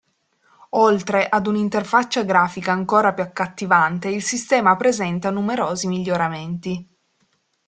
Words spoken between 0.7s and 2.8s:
Oltre ad un'interfaccia grafica